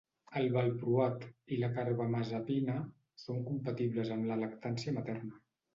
[0.39, 1.27] El valproat
[1.57, 2.81] i la carbamazepina
[3.27, 5.43] són compatibles amb la lactància materna.